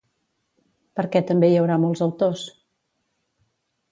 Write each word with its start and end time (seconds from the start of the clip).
Per 0.99 1.03
què 1.15 1.19
també 1.31 1.51
hi 1.51 1.59
haurà 1.59 1.77
molts 1.85 2.03
autors? 2.07 2.45